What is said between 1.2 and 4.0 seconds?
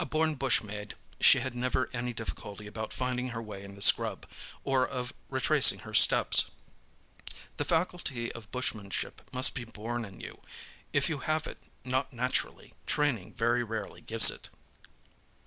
she had never any difficulty about finding her way in the